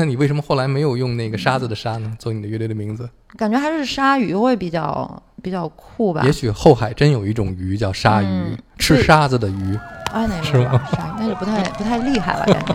[0.00, 2.16] 那你为什么后来没有用那个沙子的沙呢？
[2.20, 3.10] 做你的乐队的名字？
[3.36, 6.30] 感觉还是鲨鱼会比较比较酷吧也。
[6.30, 9.76] 许后海真有一种鱼叫鲨鱼，嗯吃沙子的鱼。
[10.12, 12.74] 哎，那是个吗鲨鱼那就不太 不太厉害了，感觉。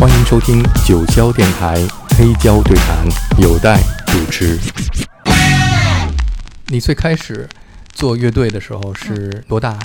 [0.00, 1.76] 欢迎收听九霄电台
[2.18, 3.06] 黑胶对谈，
[3.40, 4.58] 有待主持。
[6.66, 7.48] 你最开始
[7.92, 9.78] 做乐队的时候是多大？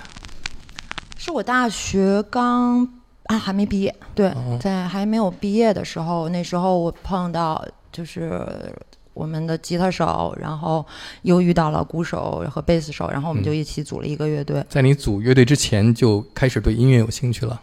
[1.19, 2.87] 是我大学刚
[3.25, 4.57] 啊还没毕业，对，哦。
[4.61, 8.45] 在还没有毕业的时候，那时候我碰到就是
[9.13, 10.85] 我们的吉他手，然后
[11.23, 13.55] 又遇到了鼓手和贝斯手，然后我们就嗯。
[13.55, 14.63] 一起组了一个乐队。
[14.69, 17.61] 在你组乐队之前就开始对音乐有兴趣了？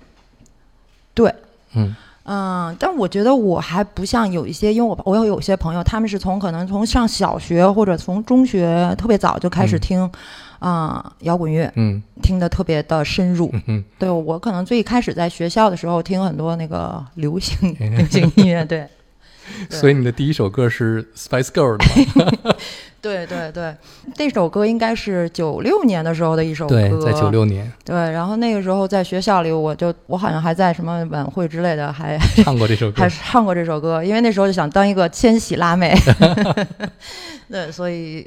[1.14, 1.34] 对，
[1.74, 1.94] 嗯
[2.24, 10.10] 嗯，但我觉得我还不像有一些，因为我我有有些朋友，他们是从可能从上小学或者从中学特别早就开始嗯听，
[10.60, 13.52] 啊、摇滚乐，嗯听得特别的深入。
[13.66, 18.86] 嗯，对我可能最开始在学校的时候听很多那个 流行流行音乐，对
[19.68, 22.54] 对所以你的第一首歌是 Spice Girl 的吗？
[23.02, 23.74] 对对对，
[24.16, 33.08] 那 首歌应该是九六年的时候的一首歌，对，在九六年对，然后那个时候在学校里，我就我好像还在什么晚会之类的，还唱过这首歌还。
[33.08, 35.92] 唱过这首歌，因为那时候就想当一个千禧辣妹，
[37.50, 38.24] 对，所以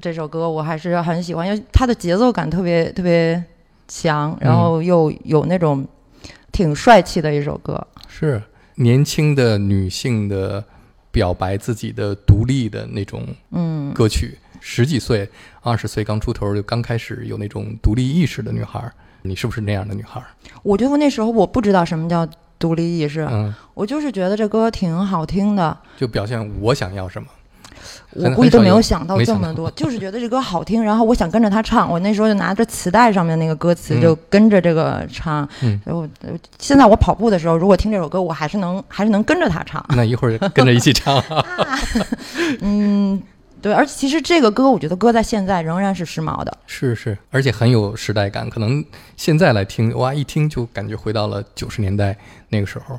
[0.00, 3.42] 这首歌我还是很喜欢，因为它的节奏感特别特别
[3.88, 5.86] 强，然后又有那种
[6.52, 7.82] 挺帅气的一首歌。
[8.08, 8.42] 是
[8.74, 10.62] 年轻的女性的
[11.10, 14.38] 表白自己的独立的那种嗯，歌曲。
[14.62, 15.26] 十几岁、
[15.62, 20.22] 二十岁刚出头就刚开始有那种独立意识的女孩，你是不是那样的女孩？
[20.62, 27.28] 我觉得那时候我不知道什么叫独立意识，嗯，我就是觉得这歌挺好听的，就表现我想要什么。
[28.12, 31.90] 我估计都没有想到这么多， 就是觉得这歌好听，然后我想跟着他唱。
[31.90, 35.48] 我那时候就拿着磁带上面那个歌词，嗯就跟着这个唱。
[35.62, 39.84] 嗯我我现在我跑步的时候，如果听这首歌，我还是能还是能跟着他唱。
[39.90, 41.22] 那一会儿跟着一起唱。
[42.60, 43.22] 嗯，
[43.62, 46.58] 对，而且其实这个歌，我觉得歌在现在仍然是时髦的。
[46.66, 48.48] 是是，而且很有时代感。
[48.50, 48.84] 可能
[49.16, 52.16] 现在来听，哇，一听就感觉回到了九十年代
[52.48, 52.98] 那个时候。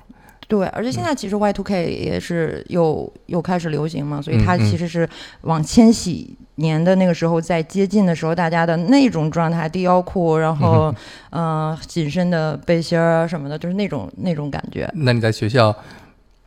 [0.52, 5.08] 对，而且现在其实 Y two K 也是又又开始流行嘛，所以它嗯嗯其实是
[5.44, 10.94] 往千禧年的那个时候在接近的时候，大家的那种状态，低腰裤，然后
[11.30, 14.92] 呃紧身的背心儿啊什么的，就是那种那种感觉。
[14.94, 15.74] 那你在学校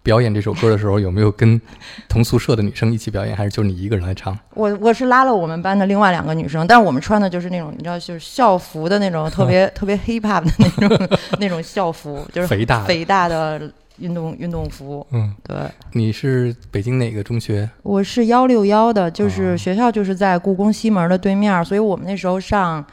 [0.03, 1.59] 表演这首歌的时候，有没有跟
[2.07, 4.39] 同宿舍的女生一起表演，还是就你一个人来唱？
[4.53, 12.85] 我我是拉了我们班的另外两个女生，但是我们穿的就是那种你知道，就是校服的那种特别 特别 hip hop 的那种 那种校服，就是肥大的。
[12.85, 15.07] 肥大的运动运动服。
[15.11, 15.57] 嗯，对，
[15.93, 17.69] 你是北京哪个中学？
[17.83, 22.85] 我是幺六幺的，就是哦学校就是在故宫西门的对面儿，所以我们那时候上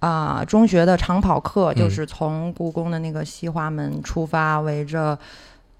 [0.00, 5.18] 啊、中学的长跑课，就嗯是从故宫的那个西华门出发，围着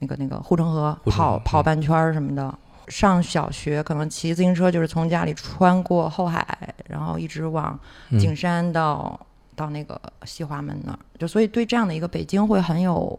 [0.01, 2.53] 那个那个护城河跑跑嗯半圈儿什么的。
[2.89, 9.19] 上小学可能骑自行车就是从家里穿过后海，然后一直往嗯景山到、
[9.55, 13.19] 到那个西华门那儿，就所以对这样的一个北京会很有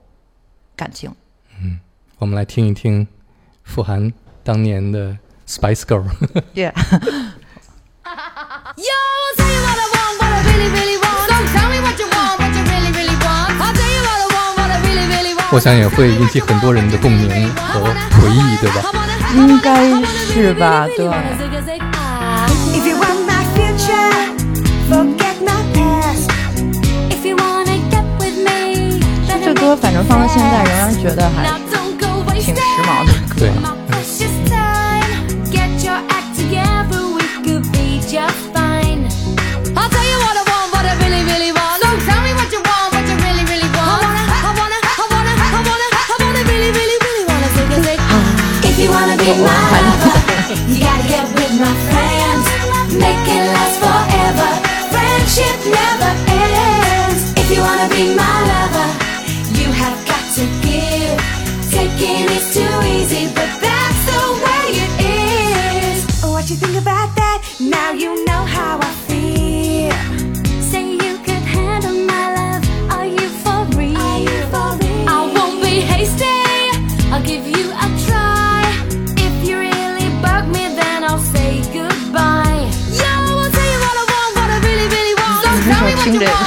[0.76, 1.12] 感情。
[2.20, 3.08] 我们来听一听
[3.64, 4.12] 傅含
[4.44, 6.04] 当年的 Spice Girl。
[6.54, 6.74] Yeah。
[15.52, 18.84] 我想也会引起很多人的共鸣和回忆，对吧？
[19.34, 20.04] 应该
[20.34, 21.10] 是吧，对。
[29.42, 31.69] 就这歌，反正放到现在，仍然觉得还。
[32.50, 33.36] 挺 wasting 时髦的歌。
[33.38, 35.52] 对，my precious time.
[35.52, 38.50] Get your act together, we could be just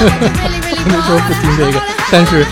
[0.09, 1.27] 时候 want.
[1.27, 2.45] 不听这个，但是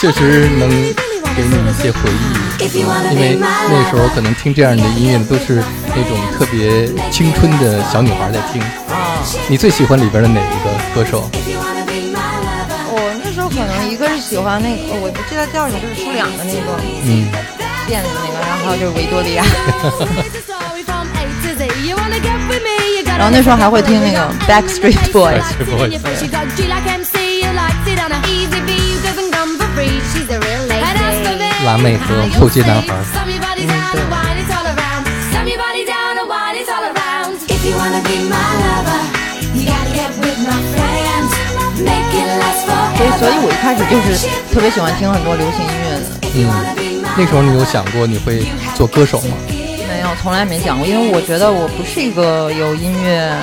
[0.00, 2.54] 确实能给你一些回忆。
[2.64, 8.62] 因为那时候可能听这样的音乐都是那种特别青春的小女孩在听。
[9.48, 11.28] 你最喜欢里边的哪一个歌手.
[12.96, 17.28] 我那时候可能一个是喜欢那个，我不记得叫什么，就是出两个那个，嗯，
[17.86, 19.44] 店里的那个，然后就是维多利亚，
[23.16, 25.42] 然后那时候还会听那个 Backstreet Boys。
[31.64, 32.94] 蓝妹和后街男孩。
[43.18, 46.06] 所以，我一开始就是特别喜欢听很多流行音乐的。
[46.34, 48.44] 嗯，那时候你有想过你会
[48.74, 49.36] 做歌手吗？
[50.04, 53.34] 没有，从来没想过，因为我觉得我不是一个有音乐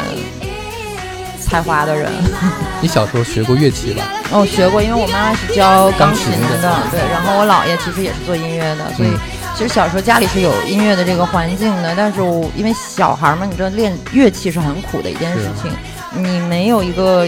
[1.40, 2.12] 才华的人。
[2.80, 4.04] 你小时候学过乐器吧？
[4.32, 9.20] 哦，学过，因为我妈妈是教钢琴钢琴的对，然后我姥爷其实也是做音乐的，所以嗯
[9.58, 11.96] 其实小时候家里是有音乐的这个环境的。
[11.96, 15.72] 但是我因为小孩嘛，你知道练乐器是很苦的一件事情，
[16.14, 17.28] 你没有一个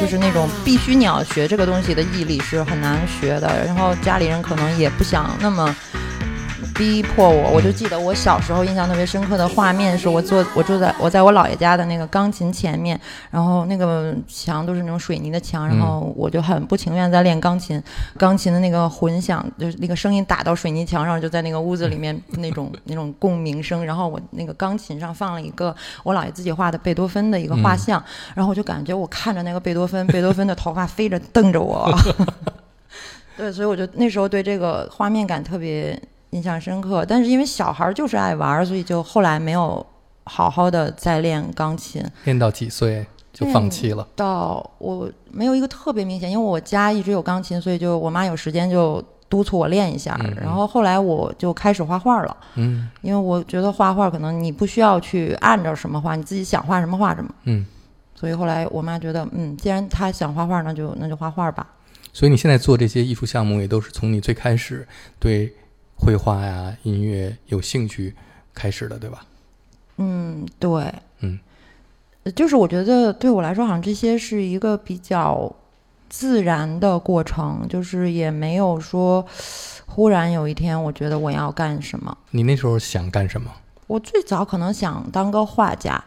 [0.00, 3.66] 就是那种必须你要学这个东西的毅力是很难学的。
[3.66, 5.76] 然后家里人可能也不想那么。
[6.80, 12.98] 逼迫我，我就记得我小时候印象特别深刻的画面是我坐我坐在我在我姥爷家的那个钢琴前面，
[13.30, 17.82] 然后那个墙都是那种水泥的墙，然后我就很不情愿在练钢琴，
[18.16, 28.02] 钢琴的那个混响就是那个声音打到水泥墙上，就在那个屋子里面那种 那种共鸣声，然后我那个钢琴上放了一个我姥爷自己画的贝多芬的一个画像，
[28.34, 31.92] 然后我就感觉我看着那个贝多芬，贝多芬的头发飞着瞪着我，
[33.36, 36.00] 对，所以我就那时候对这个画面感特别
[36.30, 39.84] 印象深刻，但是因为小孩儿就是爱玩儿，所以就后来没有
[40.24, 42.04] 好好的再练钢琴。
[42.24, 44.06] 练到几岁就放弃了？
[44.14, 50.18] 到我没有一个特别明显，因为我家一直有钢琴，所以就我妈有时间就督促我练一下。
[50.40, 57.34] 然后后来我就开始画画了，嗯因为我觉得画画可能你不需要去按照什么画，你自己想画什么画什么。
[57.44, 57.66] 嗯。
[58.14, 61.66] 所以后来我妈觉得，嗯，既然她想画画，那就那就画画吧。
[62.12, 64.86] 所以你现在做这些艺术项目，也都是从你最开始
[65.18, 65.50] 对
[66.00, 68.16] 绘画呀、音乐有兴趣
[68.54, 69.26] 开始的，对吧？
[69.98, 71.38] 嗯，对，嗯
[72.24, 75.54] 呃，就是我觉得对我来说，好像这些是一个比较
[76.08, 79.24] 自然的过程，就是也没有说
[79.86, 82.16] 忽然有一天我觉得我要干什么。
[82.30, 83.50] 你那时候想干什么？
[83.86, 86.02] 我最早可能想当个画家，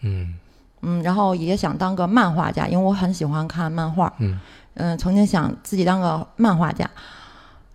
[0.00, 0.34] 嗯
[0.82, 4.38] 嗯，然后也想当个漫画家，因为我很喜欢看漫画，嗯
[4.74, 6.88] 嗯、曾经想自己当个漫画家。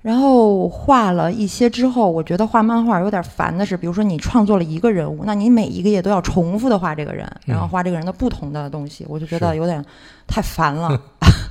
[0.05, 9.83] 然后画了一些之后，我觉得画漫画有点烦的是，比如说你创作了一个人物，那你每一个页都要重复的画这个人，然后画这个人的不同的东西，我就觉得有点
[10.27, 10.95] 太烦了。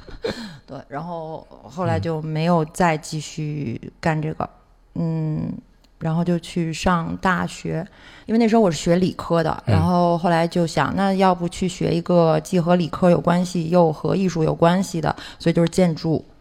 [0.69, 4.49] 对，然后后来就没有再继续干这个，
[4.95, 5.53] 嗯，
[5.99, 7.85] 然后就去上大学，
[8.27, 9.75] 因为那时候我是学理科的，嗯。
[9.75, 16.34] 然后后来就想，那要不去学一个既和理科有关系又和艺术有关系的，所以就是建筑，嗯，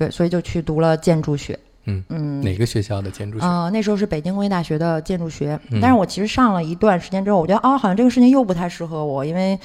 [0.00, 2.40] 对，所以就去读了建筑学，嗯嗯。
[2.40, 3.44] 哪个学校的建筑学？
[3.44, 9.58] 啊、那时候是北京工业大学的建筑学，嗯但是我其实上了一段时间之后，我觉得啊，好像这个事情又不太适合我，因为，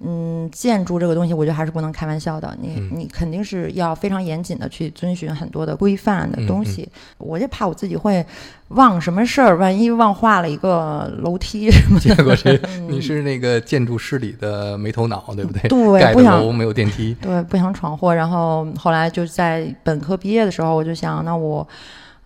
[0.00, 6.86] 嗯，建筑这个东西，我觉得还是不能开玩笑的，你、嗯你肯定是要非常严谨的去遵循很多的规范的嗯东西。
[7.16, 8.24] 我就怕我自己会
[8.68, 15.62] 忘什么事儿，万一忘画了一个楼梯什么的，结果是 你是那个建筑师里的没头脑，对不对？
[15.70, 17.16] 对不想没有电梯。
[17.22, 18.14] 对，不想闯祸。
[18.14, 21.66] 然后后来就在本科毕业的时候，我就想，那我，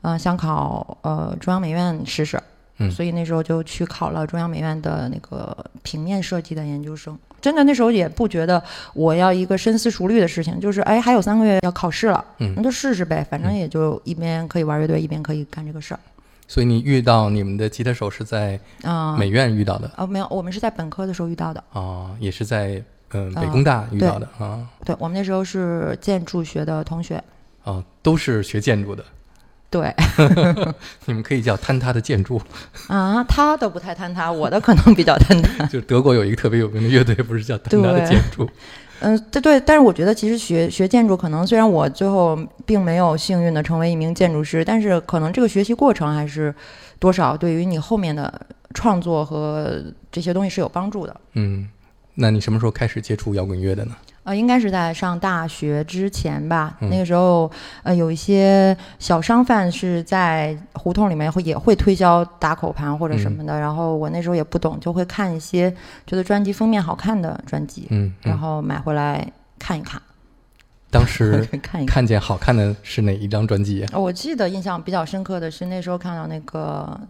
[0.02, 2.37] 呃，想考呃中央美院试试。
[2.82, 7.14] 嗯所以那时候就去考了中央美院的那个平面设计的研究生。
[7.40, 8.62] 真的那时候也不觉得
[8.94, 16.00] 我要一个深思熟虑的事情，就是哎，还有三个月要考试了，嗯那就试试呗，反正嗯也就一边可以玩乐队，一边可以干这个事儿。
[16.47, 21.62] 所以你遇到你们的吉他手是在啊、美院遇到的哦，没有，我们是在本科的时候遇到的。
[21.73, 22.82] 啊，也是在
[23.12, 27.23] 嗯啊北工大遇到的啊对我们那时候是建筑学的同学。
[27.62, 29.04] 啊，都是学建筑的。
[29.71, 29.95] 对
[31.07, 32.43] 你们可以叫坍塌的建筑，
[32.89, 35.65] 啊，他的不太坍塌，我的可能比较坍塌。
[35.71, 38.49] 就是德国有一个特别有名的乐队，不是叫坍塌的建筑？
[39.03, 46.55] 嗯，对对，但是我觉得其实学学建筑，可能虽然我最后并没有幸运的成为一名建筑师，但是可能这个学习过程还是
[46.99, 48.31] 多少对于你后面的
[48.75, 51.21] 创作和这些东西是有帮助的。
[51.33, 51.67] 嗯，
[52.21, 53.97] 那你什么时候开始接触摇滚乐的呢？
[54.25, 56.77] 呃，应该是在上大学之前吧。
[56.81, 57.50] 嗯那个时候，
[57.83, 63.59] 呃，有一些小商贩是在胡同里面会也会推销打口盘或者什么的。
[63.59, 65.75] 然后我那时候也不懂，就会看一些
[66.07, 69.27] 觉得专辑封面好看的专辑，嗯，然嗯后买回来
[69.59, 70.00] 看一看，
[70.91, 72.07] 当时 看一看。
[72.07, 73.89] 见好看的是哪一张专辑呀？
[73.95, 77.00] 哦我记得印象比较深刻的是那时候看到那个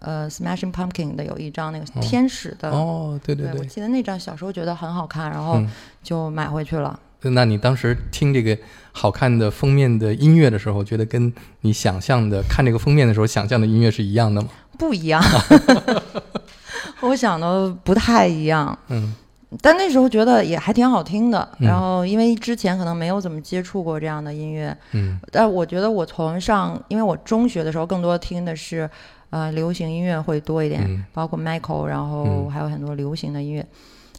[0.00, 5.70] 呃 Smashing Pumpkin 的有一张那个哦天使的，哦，对对对我，记得那张小时候觉得很好看，然后嗯
[6.02, 6.98] 就买回去了。
[7.22, 8.56] 那你当时听这个
[8.92, 14.48] 好看的封面的音乐的时候，觉得跟你想象的看这个封面的时候想象的音乐是一样的吗？
[14.78, 15.20] 不一样，
[17.02, 18.76] 我想的不太一样。
[18.88, 19.14] 嗯
[19.62, 21.48] 但那时候觉得也还挺好听的。
[21.58, 28.88] 嗯然后因为之前可能没有怎么接触过这样的音乐，嗯但我觉得我从上，因为我中学的时候更多听的是
[29.30, 33.66] 呃流行音乐会多一点，嗯包括 Michael，然后嗯还有很多流行的音乐。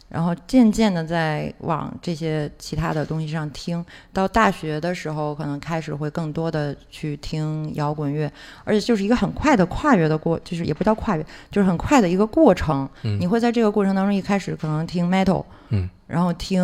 [0.08, 8.28] 然后渐渐的在往这些其他的东西上听，到大学的时候，可能开始会更多的去听摇滚乐，
[8.64, 12.88] 而且就是一个很快的跨越的过，就是也不叫跨越，就是很快的一个过程。
[13.04, 16.60] 嗯你会在这个过程当中，一开始可能听 metal，嗯然后听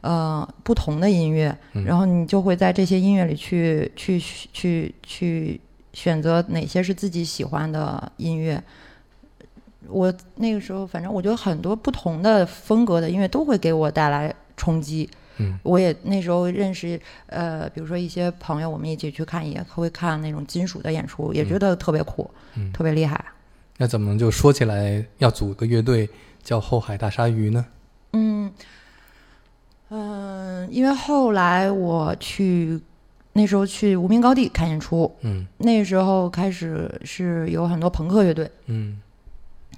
[0.00, 4.18] 呃不同的音乐，嗯然后你就会在这些音乐里去去
[4.52, 5.60] 去去
[5.92, 8.62] 选择哪些是自己喜欢的音乐。
[9.88, 15.08] 我那个时候，反正我觉得很多不同的风格的音乐都会给我带来冲击。
[15.38, 23.24] 嗯我也那时候认识呃，比如说一些朋友，我们一起去看，也会看那种金属的演出，也觉得特别酷，嗯特别厉害。
[23.78, 26.08] 那怎么就说起来要组个乐队
[26.42, 27.66] 叫后海大鲨鱼呢？
[28.12, 28.52] 嗯
[29.88, 32.80] 嗯、因为后来我去
[33.32, 39.00] 那时候去无名高地看演出，嗯那时候开始是有很多朋克乐队，嗯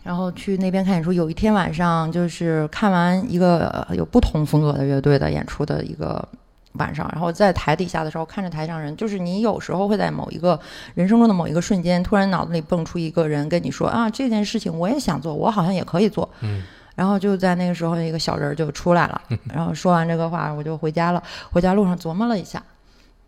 [0.02, 1.12] 然后去那边看演出。
[1.12, 6.26] 有一天晚上，就是看完一个呃有不同风格的乐队的演出的一个
[6.75, 10.58] 晚上，然后在台底下的时候，看着台上人，就是你有时候会在某一个
[10.94, 16.28] 人生中的某一个瞬间，突然脑子里蹦出一个人跟你说啊，这件事情我也想做，我好像也可以做。
[16.40, 16.62] 嗯
[16.96, 19.20] 然后就在那个时候，一个小人儿就出来了。
[19.52, 21.20] 然后说完这个话，我就回家了。
[21.50, 22.62] 回家路上琢磨了一下，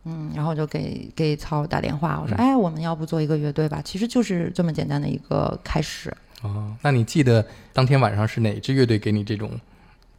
[0.08, 3.82] 嗯，然后就给给曹打电话，我说：“嗯哎，我们要不做一个乐队吧？
[3.84, 6.14] 其实就是这么简单的一个开始。
[6.42, 9.50] 哦，那你记得当天晚上是哪支乐队给你这种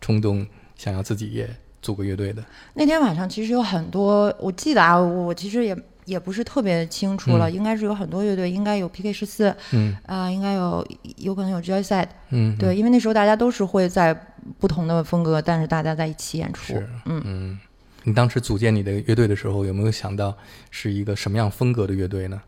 [0.02, 1.50] 冲动，想要自己也
[1.82, 2.44] 组个乐队的？
[2.74, 10.86] 那天晚上其实有很多，我记得啊，我其实也也不是特别清楚了，嗯应该是有很多乐队，应该有 PK 十四嗯啊，应该有
[11.18, 14.14] 有可能有 Joyside，嗯，对，因为那时候大家都是会在
[14.60, 16.74] 不同的风格，但是大家在一起演出。
[16.74, 17.60] 是，嗯嗯。
[18.08, 20.34] 你当时组建你的乐队的时候，有没有想到
[20.72, 22.42] 是一个什么样风格的乐队呢？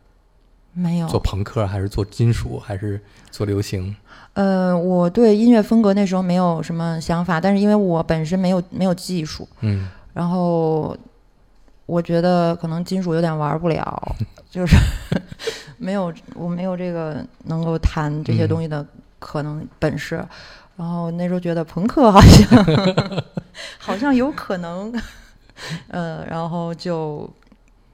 [0.71, 3.93] 没有做朋克还是做金属还是做流行？
[4.33, 10.95] 呃，我对音乐风格那时候没有什么想法，但是因为我本身没有没有技术，嗯然后
[11.85, 14.15] 我觉得可能金属有点玩不了，
[14.49, 14.77] 就是
[15.77, 18.85] 没有我没有这个能够弹这些东西的
[19.19, 20.23] 可能本事。
[20.77, 22.65] 然后那时候觉得朋克好像
[23.77, 24.93] 好像有可能，
[25.89, 27.29] 呃，然后就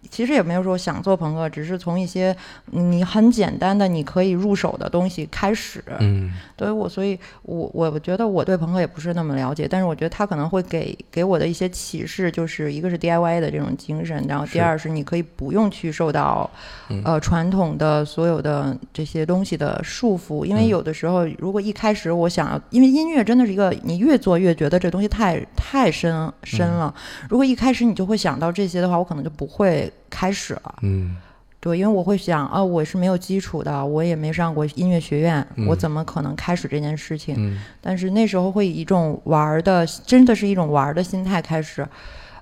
[0.09, 2.35] 其实也没有说想做朋克，只是从一些
[2.71, 5.83] 你很简单的你可以入手的东西开始。
[5.99, 6.31] 嗯。
[6.57, 16.49] 对我，所以我我觉得我对朋克也不是那么了解，但是我觉得他可能会给给我的一些启示，就是一个是 DIY 的这种精神，然后第二是你可以不用去受到、
[16.89, 17.01] 嗯。
[17.03, 20.67] 呃传统的所有的这些东西的束缚，因为嗯。
[20.69, 26.93] 有的时候如果一开始我想要，因为音乐真的是一个你越做越觉得这东西太太深深了，
[27.29, 30.75] 如果一开始你就会想到这些的话，我可能就不会开始了。
[30.81, 31.17] 嗯
[31.59, 37.33] 对，因为我会想啊，我是没有基础的，我也没上过音乐学院，我嗯怎么可能开始这件事情？
[37.39, 41.87] 嗯但是那时候会以一种玩儿的，真的是一种玩儿的心态开始。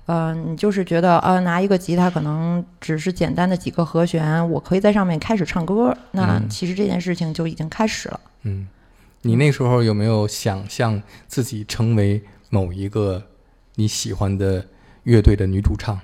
[0.06, 5.96] 嗯、你就是觉得啊、拿一个吉他可能只是简单的几个和弦，我可以在上面开始唱歌。
[6.10, 8.20] 那嗯其实这件事情就已经开始了。
[8.42, 8.68] 嗯，
[9.22, 13.22] 你那时候有没有想象自己成为某一个
[13.76, 14.66] 你喜欢的
[15.04, 15.98] 乐队的女主唱？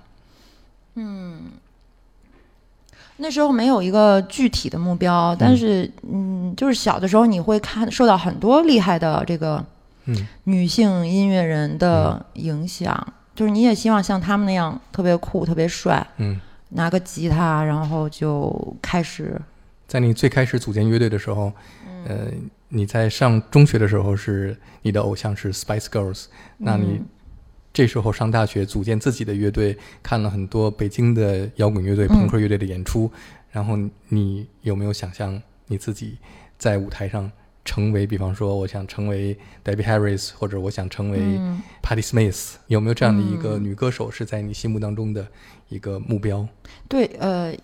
[3.17, 9.65] 那时候没有一个具体的目标，但是嗯，就是小的时候你会看受到很多厉害的这个
[10.07, 10.27] 嗯。
[10.45, 16.41] 女性音乐人的影响，就是你也希望像他们那样特别酷、特别帅，嗯，
[16.71, 19.39] 拿个吉他，然后就开始。
[19.87, 21.53] 在你最开始组建乐队的时候，
[21.87, 22.05] 嗯。
[22.09, 22.27] 呃，
[22.69, 26.27] 你在上中学的时候是你的偶像是 Spice Girls，
[26.57, 27.07] 那你嗯
[27.73, 32.09] 这时候上大学组建自己的乐队，看了很多北京的摇滚乐队、嗯。
[32.09, 33.11] 朋克乐队的演出，
[33.51, 36.19] 然后你有没有想象你自己
[36.59, 37.31] 在舞台上
[37.65, 41.63] 成为，比方说我想成为 Debbie Harris，或者我想成为嗯。
[41.83, 43.65] Patti Smith，、有没有这样的一个嗯。
[43.65, 45.27] 女歌手是在你心目当中的
[45.69, 46.47] 一个目标？
[46.89, 47.55] 对，呃，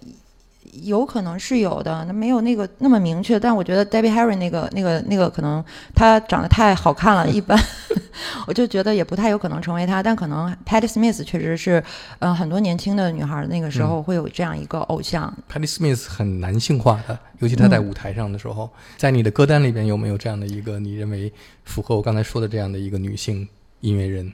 [0.83, 5.64] 有可能是有的，那没有那个那么明确，但我觉得 Debbie Harry 那个、那个、那个，可能
[5.95, 7.59] 她长得太好看了， 一般，
[8.47, 10.02] 我就觉得也不太有可能成为她。
[10.02, 11.83] 但可能 Patti Smith 确实是，
[12.18, 15.33] 嗯、很多年轻的女孩那个时候会有这样一个偶像。
[15.50, 21.33] Patti Smith 很男性化的，尤其她在嗯舞台上的时候，在你的歌单里边有没有这样的一个你认为
[21.64, 23.49] 符合我刚才说的这样的一个女性
[23.80, 24.33] 音乐人？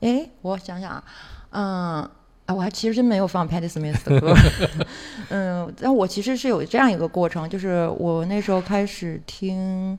[0.00, 1.02] 哎，我想想啊，
[1.50, 2.10] 嗯。
[2.46, 4.34] 啊，我还其实真没有放 Patti Smith 的歌，
[5.30, 9.98] 嗯，但我其实是有这样一个过程，就是我那时候开始听，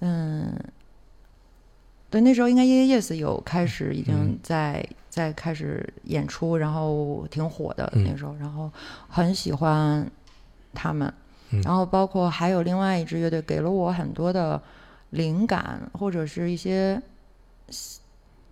[0.00, 0.52] 嗯，
[2.10, 4.38] 对，那时候应该 Yeah Yes 有开始已经嗯。
[4.42, 8.04] 在、在开始演出，然后挺火的嗯。
[8.04, 8.70] 那时候，然后
[9.08, 10.06] 很喜欢
[10.74, 11.10] 他们，
[11.50, 11.62] 嗯。
[11.62, 14.60] 然后包括还有另外一支乐队给了我很多的
[15.10, 17.00] 灵感，或者是一些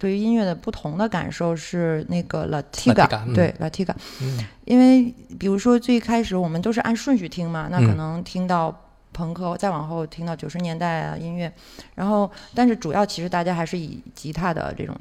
[0.03, 3.35] 对于音乐的不同的感受，是那个 Latiga，Latiga，嗯。
[3.35, 4.45] 对 Latiga，嗯。
[4.65, 8.77] 因为比如说最开始我们都是按顺序听嘛，那可嗯能听到
[9.13, 11.53] 朋克，再往后听到九十年代啊音乐，
[11.95, 14.93] 然后但是主要其实大家还是以吉他的这种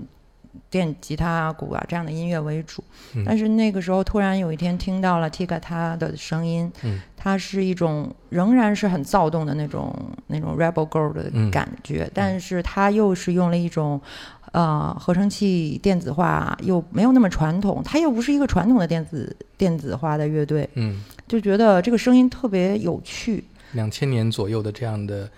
[0.69, 2.83] 电吉他啊、鼓啊这样的音乐为主。
[3.15, 3.23] 嗯。
[3.25, 7.01] 但是那个时候突然有一天听到了 Tiga 他的声音，嗯。
[7.17, 9.95] 它是一种仍然是很躁动的那种
[10.27, 11.49] 那种 rebel girl 的嗯。
[11.49, 13.99] 感觉，但是它又是用了一种。
[14.51, 23.43] 呃，合成器电子化又没有那么传统，它又不是一个传统的电子电子化的乐队，嗯，就觉得这个声音特别有趣。
[23.73, 25.29] 两千年左右的这样的，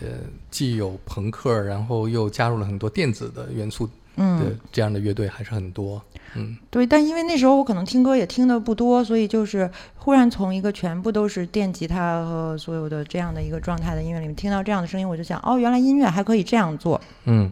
[0.00, 0.08] 呃，
[0.50, 6.02] 既有朋克，然后又加入了很多电子的元素的嗯，这样的乐队还是很多。
[6.34, 17.00] 嗯对，但因为那时候我可能听歌也听的不多，所以就是忽然从一个全部都是电吉他和所有的这样的一个状态的音乐里面听到这样的声音，我就想，哦，原来音乐还可以这样做。
[17.24, 17.50] 嗯，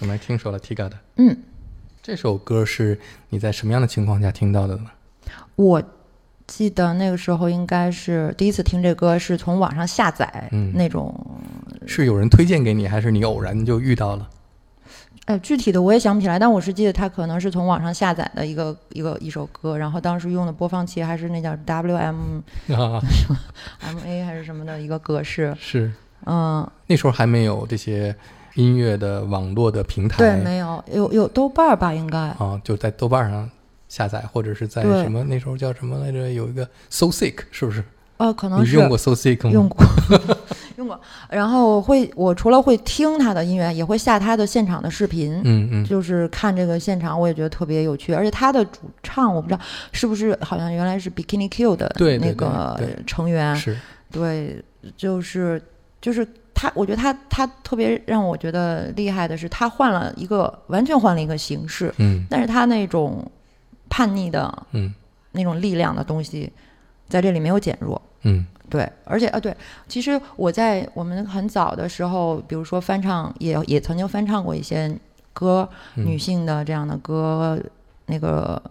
[0.00, 0.92] 我们来听首了 Tiga 的。
[1.16, 1.36] 嗯，
[2.02, 4.86] 这首歌是你在什么样的情况下听到的呢？
[5.56, 5.82] 我
[6.46, 11.14] 记得那个时候应该是第一次听这歌，是从网上下载嗯那种。
[11.86, 14.28] 是有人推荐给你，还是你偶然就遇到了？
[15.26, 22.40] 哎，具体的我也想不起来，但我是记得它可能是从网上下载的一个一个一首歌，然后当时用的播放器还是那叫 WM
[22.74, 23.00] 啊
[23.84, 25.92] ，MA 还是什么的一个格式，是
[26.24, 28.16] 嗯，那时候还没有这些
[28.54, 33.48] 音乐的网络的平台，对，没有，有有豆瓣儿吧，应该，啊，就在豆瓣上
[33.88, 36.30] 下载，或者是在什么那时候叫什么来着？
[36.32, 37.82] 有一个 So Sick，是不是？
[38.16, 39.50] 呃，可能是你用过 So Sick 吗？
[39.50, 39.82] 用过，
[40.76, 41.00] 用过。
[41.30, 48.12] 然后会，我除了会听他的音乐，也会下他的现场的视频，嗯嗯就是看这个现场，我也觉得特别有趣。
[48.12, 49.60] 而且他的主唱，我不知道
[49.92, 53.74] 是不是好像原来是 Bikini Kill 的那个对对成员，是
[54.12, 54.62] 对，
[54.98, 55.62] 就是
[55.98, 56.26] 就是
[56.60, 63.24] 他，我觉得他他特别让我觉得厉害的是，他换了一个完全换了一个形式，嗯但是他那种
[63.88, 64.92] 叛逆的嗯
[65.32, 66.52] 那种力量的东西，
[67.08, 68.00] 在这里没有减弱。
[68.24, 69.56] 嗯对，而且啊，对，
[69.88, 74.94] 其实我在我们很早的时候，比如说翻唱，也也曾经翻唱过一些
[75.32, 77.58] 歌，嗯女性的这样的歌，
[78.04, 78.62] 那个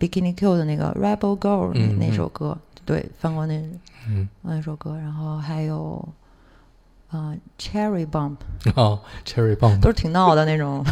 [0.00, 3.62] Bikini Kill 的那个 Rebel Girl 那、那首歌，对，翻过那
[4.08, 6.02] 嗯那首歌，然后还有
[7.08, 8.36] 啊、呃 Cherry Bomb，
[8.74, 10.84] 哦，Cherry Bomb 都是挺闹的那种。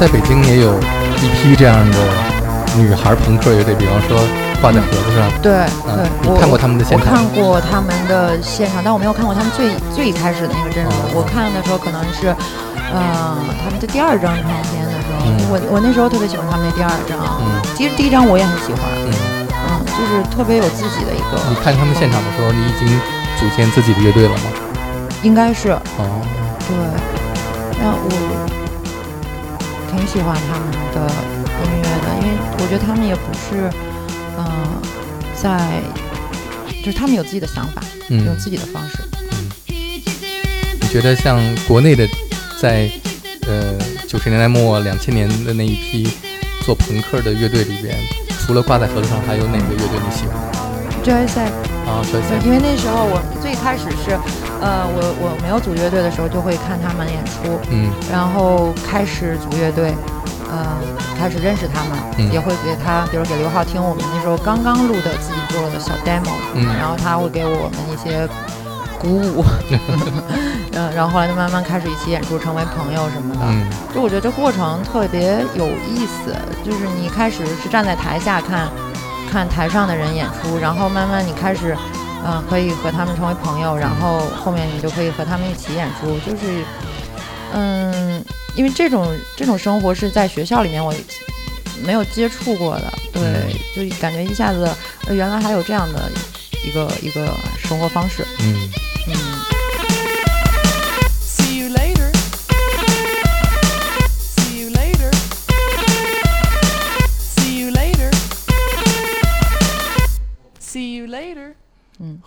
[0.00, 0.80] 在北京也有
[1.20, 1.98] 一批这样的
[2.74, 4.16] 女孩朋克乐队，比方说
[4.58, 5.28] 挂在盒子上。
[5.42, 5.52] 对
[5.84, 10.90] 嗯对，你我看过他们的现场我场看过他们的现场，但我没有看过他们最最开始的那个阵容。
[10.90, 12.32] 哦我看的时候可能是，
[12.88, 17.20] 呃，他们的第二张唱片的时候，嗯我我那时候特别喜欢他们的第二张。
[17.44, 19.12] 嗯其实第一张我也很喜欢，嗯，
[19.52, 22.88] 嗯，就是特别有自己的一个你，看他们现场的时候，你已经
[23.36, 24.48] 组建自己的乐队了吗？
[25.20, 26.08] 应该是哦，
[26.64, 26.72] 对。
[27.76, 28.08] 那我
[29.90, 31.10] 挺喜欢他们的
[31.64, 33.70] 音乐的，因为我觉得他们也不是，
[34.38, 34.44] 嗯、
[35.34, 35.82] 在，
[36.84, 38.98] 就是他们有自己的想法，有嗯，自己的方式。
[40.80, 42.06] 你觉得像国内的
[42.60, 42.90] 在
[43.46, 43.76] 呃
[44.08, 46.08] 九十年代末两千年的那一批
[46.64, 47.96] 做朋克的乐队里边，
[48.46, 50.34] 除除了挂在盒子上，还有哪个乐队你喜欢
[51.04, 51.38] ？Joyce
[51.86, 54.18] 啊？，Joyce，因为那时候我最开始是，
[54.60, 59.94] 呃，我我没有组乐队的时候就会看他们演出，嗯然后开始组乐队，
[60.50, 60.76] 呃，
[61.18, 68.28] 开始认识他们，嗯也会给他，比如给刘浩听我们那时候刚刚录的自己做的小 demo，、嗯然后他会给我们一些
[68.98, 69.44] 鼓舞，
[70.76, 73.40] 嗯，然后后来就慢慢开始一起演出，成为朋友什么的。
[73.48, 78.68] 嗯就我觉得这过程特别有意思，就是你一开始是站在台下看，
[79.32, 81.74] 看台上的人演出，然后慢慢你开始，
[82.24, 86.64] 嗯、可以和他们成为朋友，然后后面你就可以和他们一起演出，就是，
[87.52, 90.94] 嗯，因为这种这种生活是在学校里面我
[91.84, 94.68] 没有接触过的，对，就感觉一下子，
[95.06, 96.10] 呃原来还有这样的
[96.64, 98.24] 一个一个生活方式。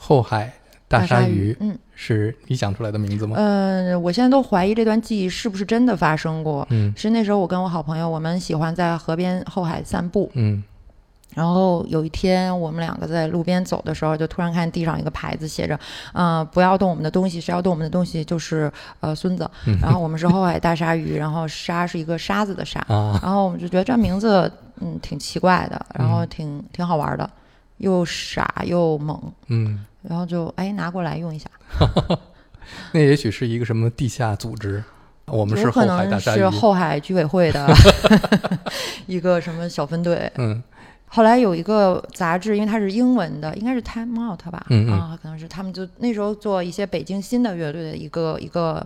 [0.06, 0.52] 后海
[0.88, 1.78] 大鲨鱼嗯。
[1.96, 3.36] 是你想出来的名字吗？
[3.38, 6.68] 呃，我现在都怀疑这段记忆是不是真的发生过。
[6.72, 10.30] 嗯是那时候我跟我好朋友，我们喜欢在河边后海散步。
[10.34, 10.63] 嗯
[11.36, 15.80] 然后有一天，我们两个在路边走的时候，就突然看地上一个牌子，写着
[16.13, 19.50] “嗯、不要动我们的东西，谁要动我们的东西就是呃孙子”。
[19.66, 22.80] 嗯然后我们是后海大鲨鱼，然后鲨是一个沙子的沙。
[22.88, 27.28] 啊然后我们就觉得这名字嗯挺奇怪的，然后嗯挺挺好玩的，
[27.84, 31.50] 又傻又猛，嗯，然后就哎拿过来用一下。
[32.93, 34.82] 那也许是一个什么地下组织，
[35.26, 36.50] 我们是有后可能海大鲨鱼是。
[36.50, 37.67] 后海居委会的
[39.06, 40.32] 一个什么小分队。
[40.38, 40.63] 嗯
[41.15, 44.65] 后来有一个杂志，因为它是英文的，应该是 Time Out 吧？
[44.69, 48.84] 嗯嗯啊，可能是他们就那时候做一些北京新的乐队的一个一个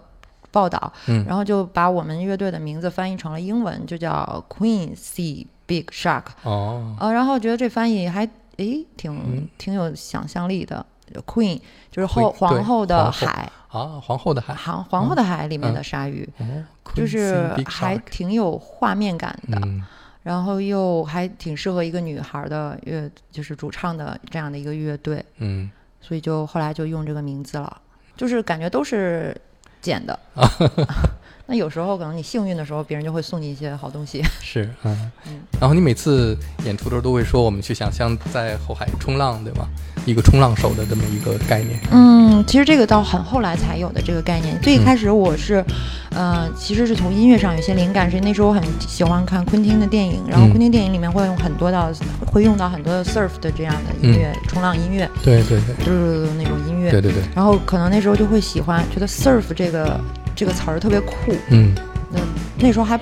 [0.51, 6.23] 报道，嗯然后就把我们乐队的名字翻译成了英文，就叫 Queen Sea Big Shark。
[6.43, 10.85] 哦呃，然后觉得这翻译还诶挺、嗯挺有想象力的。
[11.25, 11.57] Queen
[11.89, 16.45] 就是后皇后的海，啊，皇后的海皇皇后的海里面的嗯鲨鱼，哦，
[16.93, 19.57] 就是还挺有画面感的。
[19.63, 19.83] 嗯
[20.23, 27.81] 然后又还挺适合一个女孩的乐，就是主唱的这样的一个乐队，嗯所以就后来就用这个名字了，
[28.17, 29.33] 就是感觉都是
[29.81, 30.19] 剪的。
[31.49, 34.21] 那有时候可能你幸运的时候，别人就会送你一些好东西。
[34.41, 39.67] 是嗯嗯，然后你每次演出的时候都会说我们去想象在后海冲浪，对吗？
[40.05, 41.79] 一个冲浪手的这么一个概念。
[41.91, 44.59] 嗯，其实这个到很后来才有的这个概念。
[44.61, 45.63] 最嗯开始我是，
[46.11, 51.91] 呃，其实是从音乐上有些灵感，是那时候我很喜欢看昆汀的电影，然后嗯昆汀电影里面会用很多到
[52.25, 56.91] 会用到很多的 surf 的这样的音乐，冲浪音乐，对对对就是那种音乐。
[56.91, 59.99] 对对对，然后可能那时候就会喜欢，觉得 surf 这个
[60.37, 61.33] 这个词儿特别酷。
[61.49, 61.73] 嗯
[62.09, 62.19] 那
[62.59, 62.97] 那时候还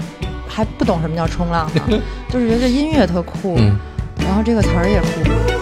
[0.47, 3.77] 还不懂什么叫冲浪呢， 就是觉得这音乐特酷，嗯
[4.25, 5.54] 然后这个词儿也酷。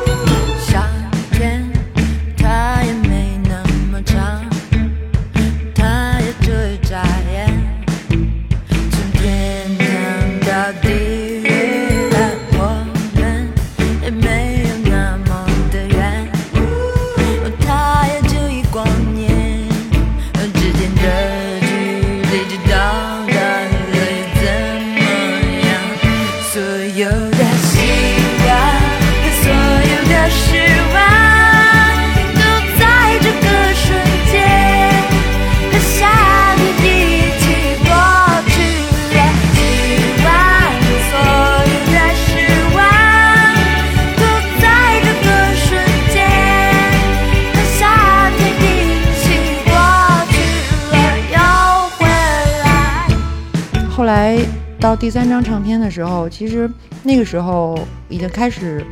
[54.83, 56.69] 到第三张唱片的时候，其实
[57.03, 58.85] 那个时候已经开始，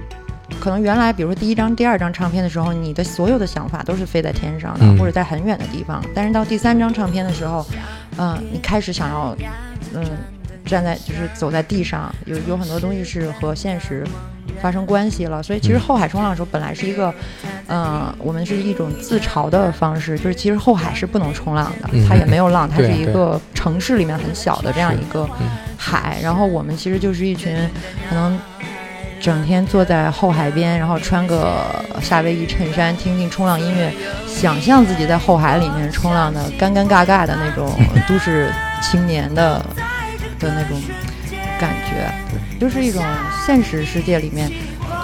[0.58, 6.02] 可能原来比如说第一张、第二张唱片的时候，你的所有的想法都是飞在天上的，嗯或者在很远的地方。
[6.16, 7.66] 但是到第三张唱片的时候，
[8.18, 9.36] 嗯、你开始想要，
[9.94, 10.02] 嗯，
[10.66, 14.08] 站在就是走在地上，有有很多东西是和现实
[14.62, 15.42] 发生关系了。
[15.42, 17.14] 所以其实嗯后海冲浪的时候，本来是一个，
[17.68, 22.08] 嗯、我们是一种自嘲的方式，就是其实后海是不能冲浪的，嗯。
[22.08, 25.50] 它也没有浪，它是一个城市里面很小的这样一个嗯。
[25.78, 27.58] 海，然后我们其实就是一群
[28.08, 28.40] 可能
[29.20, 31.64] 整天坐在后海边，然后穿个
[32.02, 33.92] 夏威夷衬衫，听听冲浪音乐，
[34.28, 37.72] 想象自己在后海里面冲浪的干干尬尬的那种
[38.08, 39.64] 都市青年的
[40.40, 40.82] 的那种
[41.62, 42.12] 感觉，
[42.60, 43.06] 就是一种
[43.46, 44.50] 现实世界里面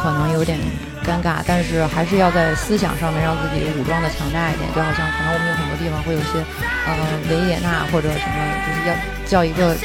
[0.01, 0.57] 可能有点
[1.05, 6.43] 尴尬，但是还是要在思想上面让自己武装的强大一点，就好像可能我们有很多地方会有一些
[6.87, 6.97] 呃
[7.29, 8.95] 维也纳或者什么，就是要
[9.27, 9.77] 叫一个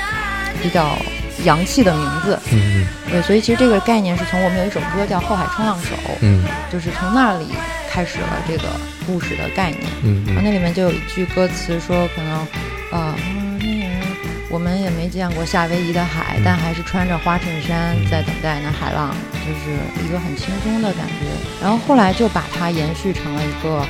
[0.62, 0.96] 比较
[1.44, 2.38] 洋气的名字。
[2.50, 7.48] 嗯对，所以其实这个概念是从我们有一首歌叫《后海冲浪手》，嗯就是从那里
[7.90, 8.64] 开始了这个
[9.06, 9.82] 故事的概念。
[10.02, 12.46] 嗯嗯然后那里面就有一句歌词说，可能，
[12.90, 13.14] 呃，
[14.52, 21.24] 我们也没见过夏威夷的海，嗯但还是穿着花衬衫在等待那海浪，就是一个很轻松的感觉。
[21.62, 23.82] 然后后来就把它延续成了一个，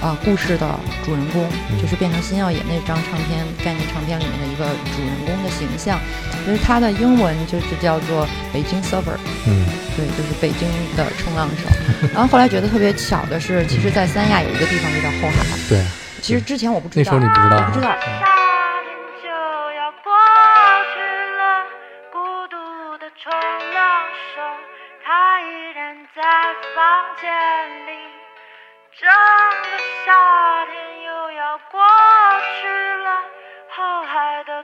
[0.00, 1.44] 呃，故事的主人公，
[1.82, 5.98] 就是变成新耀野那张唱片概念唱片里面的一个主人公的形象。
[6.46, 11.68] 就是它的英文就是叫做北京 Surfer，嗯对，就是北京的冲浪手。
[12.14, 15.44] 然后后来觉得特别巧的是，其实，在三亚有一个地方就叫后海。
[15.68, 15.84] 对，
[16.22, 18.39] 其实之前我不知道，那时候你不知道我不知道。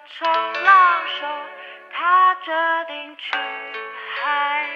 [0.09, 1.27] 冲浪手，
[1.93, 2.53] 他决
[2.87, 3.33] 定去
[4.15, 4.69] 海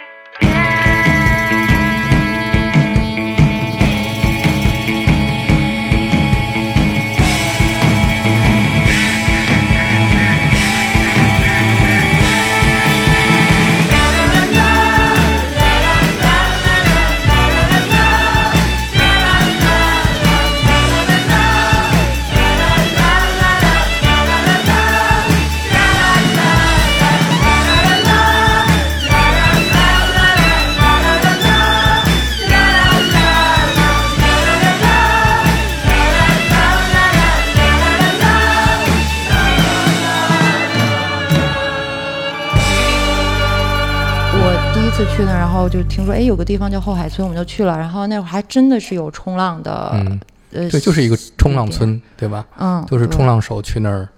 [45.70, 47.78] 就听说，哎，有个地方叫后海村，我们就去了。
[47.78, 50.20] 然后那会儿还真的是有冲浪的，嗯，
[50.52, 52.44] 呃，对，就是一个冲浪村，对吧？
[52.59, 54.09] 嗯，就是冲浪手去那儿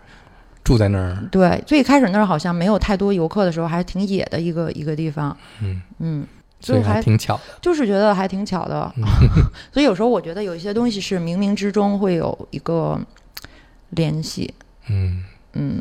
[0.65, 5.37] 住在那儿，对，最开始那儿好像没有太多游客的时候，还挺野的一个一个地方。
[5.61, 6.27] 嗯，嗯，
[6.61, 7.43] 所以还还挺巧的。
[7.61, 8.91] 就是觉得还挺巧的。
[8.97, 9.05] 嗯
[9.73, 12.99] 所以有时候我觉得有一些东西是冥冥之中会有一个
[13.91, 14.53] 联系。
[14.88, 15.81] 嗯嗯